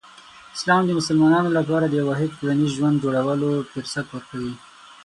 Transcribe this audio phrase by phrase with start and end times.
[0.55, 4.53] اسلام د مسلمانانو لپاره د یو واحد ټولنیز ژوند جوړولو فرصت ورکوي.